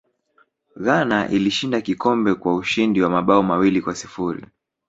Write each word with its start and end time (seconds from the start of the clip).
ghana 0.85 1.29
ilishinda 1.29 1.81
kikombe 1.81 2.33
kwa 2.35 2.55
ushindi 2.55 3.01
wa 3.01 3.09
mabao 3.09 3.43
mawili 3.43 3.81
kwa 3.81 3.95
sifuri 3.95 4.43